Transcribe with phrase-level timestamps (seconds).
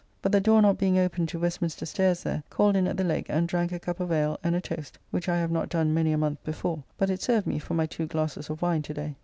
[0.23, 3.27] But the door not being open to Westminster stairs there, called in at the Legg
[3.29, 6.11] and drank a cup of ale and a toast, which I have not done many
[6.11, 9.15] a month before, but it served me for my two glasses of wine to day.